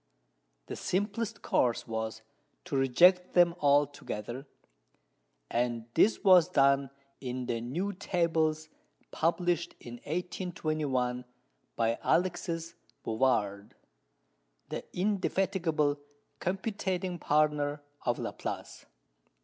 [0.65, 2.23] The simplest course was
[2.65, 4.47] to reject them altogether,
[5.47, 6.89] and this was done
[7.19, 8.69] in the new Tables
[9.11, 11.23] published in 1821
[11.75, 13.75] by Alexis Bouvard,
[14.69, 15.99] the indefatigable
[16.39, 18.87] computating partner of Laplace.